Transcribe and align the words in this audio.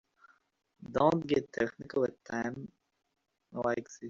Don't 0.97 1.27
get 1.27 1.53
technical 1.53 2.05
at 2.05 2.09
a 2.13 2.31
time 2.31 2.71
like 3.51 3.85
this. 3.85 3.99